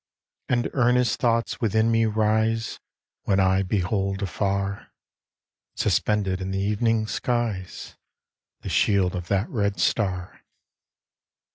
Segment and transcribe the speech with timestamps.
[0.49, 2.79] And earnest thoughts within me rise,
[3.25, 4.87] When I behold afar,
[5.75, 7.97] Suspended in the evening skies
[8.61, 10.41] The shield of that red star.